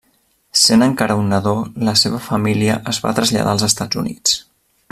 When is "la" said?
1.89-1.95